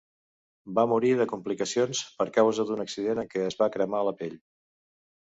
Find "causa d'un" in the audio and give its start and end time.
2.41-2.85